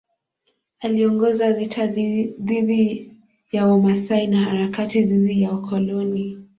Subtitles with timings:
[0.79, 3.13] Aliongoza vita dhidi
[3.51, 6.37] ya Wamasai na harakati dhidi ya wakoloni.